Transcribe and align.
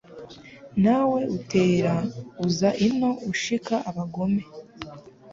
Na 0.83 0.97
we 1.09 1.19
utera 1.37 1.93
uza 2.45 2.69
ino 2.87 3.09
Ushika 3.31 3.75
abagome 3.89 4.43